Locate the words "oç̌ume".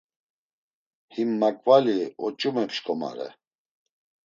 2.25-2.63